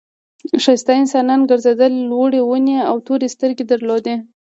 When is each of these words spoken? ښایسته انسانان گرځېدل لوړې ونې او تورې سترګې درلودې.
ښایسته 0.63 0.93
انسانان 1.01 1.41
گرځېدل 1.49 1.93
لوړې 2.09 2.41
ونې 2.43 2.77
او 2.89 2.95
تورې 3.05 3.27
سترګې 3.35 3.63
درلودې. 3.71 4.15